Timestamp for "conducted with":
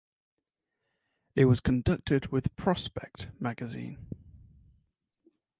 1.59-2.55